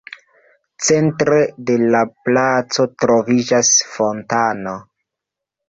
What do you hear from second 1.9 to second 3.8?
la placo troviĝas